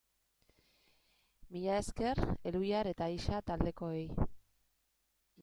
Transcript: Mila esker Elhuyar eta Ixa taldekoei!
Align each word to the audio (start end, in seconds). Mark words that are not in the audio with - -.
Mila 1.55 1.75
esker 1.81 2.23
Elhuyar 2.53 2.91
eta 2.93 3.11
Ixa 3.19 3.43
taldekoei! 3.53 4.05